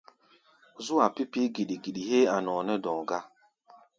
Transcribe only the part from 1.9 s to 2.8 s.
héé a̧ nɔɔ nɛ́